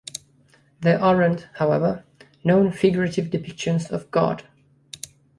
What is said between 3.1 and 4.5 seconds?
depictions of God.